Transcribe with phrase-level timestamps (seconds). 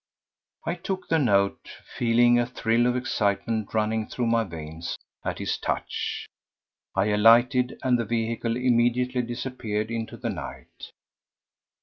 [0.65, 5.59] I took the note feeling a thrill of excitement running through my veins at its
[5.59, 6.25] touch.
[6.95, 10.89] I alighted, and the vehicle immediately disappeared into the night.